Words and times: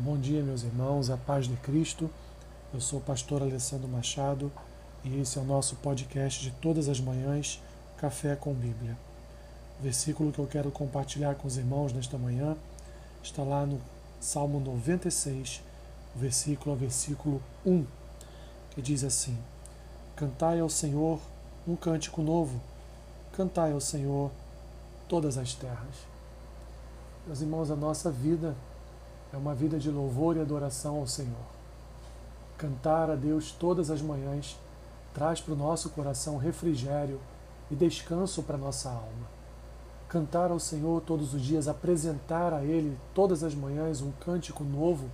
Bom 0.00 0.16
dia, 0.16 0.44
meus 0.44 0.62
irmãos, 0.62 1.10
a 1.10 1.16
paz 1.16 1.48
de 1.48 1.56
Cristo. 1.56 2.08
Eu 2.72 2.80
sou 2.80 3.00
o 3.00 3.02
pastor 3.02 3.42
Alessandro 3.42 3.88
Machado 3.88 4.48
e 5.02 5.18
esse 5.18 5.40
é 5.40 5.42
o 5.42 5.44
nosso 5.44 5.74
podcast 5.74 6.40
de 6.40 6.52
todas 6.52 6.88
as 6.88 7.00
manhãs, 7.00 7.60
Café 7.96 8.36
com 8.36 8.54
Bíblia. 8.54 8.96
O 9.80 9.82
versículo 9.82 10.30
que 10.30 10.38
eu 10.38 10.46
quero 10.46 10.70
compartilhar 10.70 11.34
com 11.34 11.48
os 11.48 11.56
irmãos 11.56 11.92
nesta 11.92 12.16
manhã 12.16 12.56
está 13.24 13.42
lá 13.42 13.66
no 13.66 13.80
Salmo 14.20 14.60
96, 14.60 15.64
versículo 16.14 16.76
a 16.76 16.78
versículo 16.78 17.42
1, 17.66 17.84
que 18.70 18.80
diz 18.80 19.02
assim: 19.02 19.36
Cantai 20.14 20.60
ao 20.60 20.68
Senhor 20.68 21.18
um 21.66 21.74
cântico 21.74 22.22
novo, 22.22 22.60
cantai 23.32 23.72
ao 23.72 23.80
Senhor 23.80 24.30
todas 25.08 25.36
as 25.36 25.54
terras. 25.54 26.06
Meus 27.26 27.40
irmãos, 27.40 27.68
a 27.68 27.74
nossa 27.74 28.12
vida 28.12 28.54
é 29.32 29.36
uma 29.36 29.54
vida 29.54 29.78
de 29.78 29.90
louvor 29.90 30.36
e 30.36 30.40
adoração 30.40 30.96
ao 30.96 31.06
Senhor. 31.06 31.58
Cantar 32.56 33.10
a 33.10 33.14
Deus 33.14 33.52
todas 33.52 33.90
as 33.90 34.00
manhãs 34.00 34.58
traz 35.12 35.40
para 35.40 35.54
o 35.54 35.56
nosso 35.56 35.90
coração 35.90 36.38
refrigério 36.38 37.20
e 37.70 37.74
descanso 37.74 38.42
para 38.42 38.56
nossa 38.56 38.88
alma. 38.88 39.38
Cantar 40.08 40.50
ao 40.50 40.58
Senhor 40.58 41.02
todos 41.02 41.34
os 41.34 41.42
dias, 41.42 41.68
apresentar 41.68 42.54
a 42.54 42.64
Ele 42.64 42.96
todas 43.14 43.44
as 43.44 43.54
manhãs 43.54 44.00
um 44.00 44.10
cântico 44.12 44.64
novo, 44.64 45.10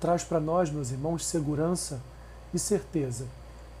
traz 0.00 0.24
para 0.24 0.40
nós, 0.40 0.70
meus 0.70 0.90
irmãos, 0.90 1.24
segurança 1.24 2.00
e 2.54 2.58
certeza 2.58 3.26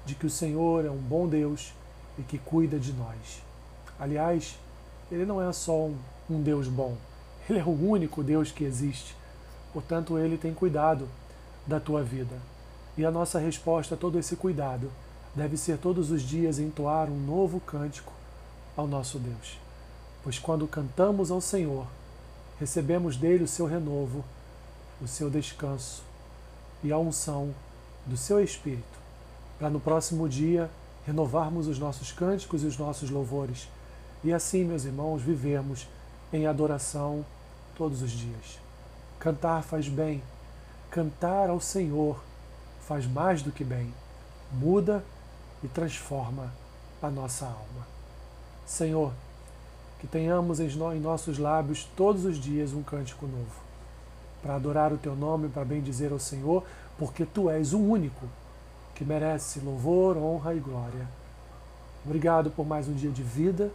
de 0.04 0.14
que 0.14 0.26
o 0.26 0.30
Senhor 0.30 0.84
é 0.84 0.90
um 0.90 0.98
bom 0.98 1.26
Deus 1.26 1.72
e 2.18 2.22
que 2.22 2.38
cuida 2.38 2.78
de 2.78 2.92
nós. 2.92 3.42
Aliás, 3.98 4.58
Ele 5.10 5.24
não 5.24 5.42
é 5.42 5.50
só 5.52 5.86
um, 5.86 5.96
um 6.28 6.42
Deus 6.42 6.68
bom, 6.68 6.94
Ele 7.48 7.58
é 7.58 7.64
o 7.64 7.70
único 7.70 8.22
Deus 8.22 8.52
que 8.52 8.64
existe 8.64 9.16
Portanto, 9.76 10.16
Ele 10.16 10.38
tem 10.38 10.54
cuidado 10.54 11.06
da 11.66 11.78
tua 11.78 12.02
vida. 12.02 12.34
E 12.96 13.04
a 13.04 13.10
nossa 13.10 13.38
resposta 13.38 13.94
a 13.94 13.98
todo 13.98 14.18
esse 14.18 14.34
cuidado 14.34 14.90
deve 15.34 15.58
ser 15.58 15.76
todos 15.76 16.10
os 16.10 16.22
dias 16.22 16.58
entoar 16.58 17.10
um 17.10 17.20
novo 17.20 17.60
cântico 17.60 18.10
ao 18.74 18.86
nosso 18.86 19.18
Deus. 19.18 19.58
Pois 20.24 20.38
quando 20.38 20.66
cantamos 20.66 21.30
ao 21.30 21.42
Senhor, 21.42 21.86
recebemos 22.58 23.18
dele 23.18 23.44
o 23.44 23.46
seu 23.46 23.66
renovo, 23.66 24.24
o 24.98 25.06
seu 25.06 25.28
descanso 25.28 26.02
e 26.82 26.90
a 26.90 26.96
unção 26.96 27.54
do 28.06 28.16
seu 28.16 28.42
Espírito, 28.42 28.98
para 29.58 29.68
no 29.68 29.78
próximo 29.78 30.26
dia 30.26 30.70
renovarmos 31.06 31.66
os 31.66 31.78
nossos 31.78 32.10
cânticos 32.10 32.62
e 32.62 32.66
os 32.66 32.78
nossos 32.78 33.10
louvores, 33.10 33.68
e 34.24 34.32
assim, 34.32 34.64
meus 34.64 34.86
irmãos, 34.86 35.20
vivermos 35.20 35.86
em 36.32 36.46
adoração 36.46 37.26
todos 37.76 38.00
os 38.00 38.10
dias. 38.10 38.65
Cantar 39.18 39.62
faz 39.62 39.88
bem. 39.88 40.22
Cantar 40.90 41.50
ao 41.50 41.60
Senhor 41.60 42.20
faz 42.86 43.06
mais 43.06 43.42
do 43.42 43.50
que 43.50 43.64
bem. 43.64 43.92
Muda 44.52 45.04
e 45.62 45.68
transforma 45.68 46.52
a 47.02 47.10
nossa 47.10 47.46
alma. 47.46 47.86
Senhor, 48.64 49.12
que 49.98 50.06
tenhamos 50.06 50.60
em 50.60 51.00
nossos 51.00 51.38
lábios 51.38 51.88
todos 51.96 52.24
os 52.24 52.38
dias 52.38 52.72
um 52.72 52.82
cântico 52.82 53.26
novo, 53.26 53.60
para 54.42 54.56
adorar 54.56 54.92
o 54.92 54.98
teu 54.98 55.16
nome, 55.16 55.48
para 55.48 55.64
bendizer 55.64 56.12
ao 56.12 56.18
Senhor, 56.18 56.64
porque 56.98 57.24
tu 57.24 57.50
és 57.50 57.72
o 57.72 57.78
único 57.78 58.26
que 58.94 59.04
merece 59.04 59.60
louvor, 59.60 60.16
honra 60.16 60.54
e 60.54 60.60
glória. 60.60 61.08
Obrigado 62.04 62.50
por 62.50 62.66
mais 62.66 62.88
um 62.88 62.92
dia 62.92 63.10
de 63.10 63.22
vida, 63.22 63.70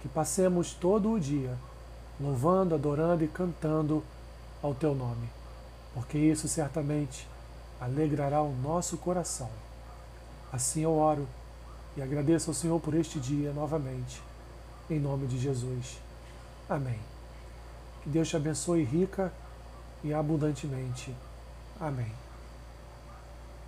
que 0.00 0.08
passemos 0.08 0.72
todo 0.72 1.12
o 1.12 1.18
dia 1.18 1.56
louvando, 2.20 2.74
adorando 2.74 3.24
e 3.24 3.28
cantando 3.28 4.02
ao 4.62 4.74
teu 4.74 4.94
nome, 4.94 5.28
porque 5.94 6.18
isso 6.18 6.48
certamente 6.48 7.26
alegrará 7.80 8.42
o 8.42 8.54
nosso 8.54 8.96
coração. 8.98 9.50
Assim 10.52 10.82
eu 10.82 10.96
oro 10.96 11.28
e 11.96 12.02
agradeço 12.02 12.50
ao 12.50 12.54
Senhor 12.54 12.80
por 12.80 12.94
este 12.94 13.20
dia 13.20 13.52
novamente, 13.52 14.22
em 14.88 14.98
nome 14.98 15.26
de 15.26 15.38
Jesus. 15.38 15.98
Amém. 16.68 16.98
Que 18.02 18.08
Deus 18.08 18.28
te 18.28 18.36
abençoe 18.36 18.84
rica 18.84 19.32
e 20.02 20.12
abundantemente. 20.12 21.14
Amém. 21.80 22.27